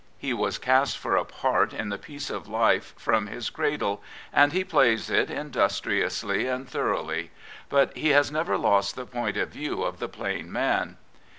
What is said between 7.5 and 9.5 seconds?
but he has never lost the point of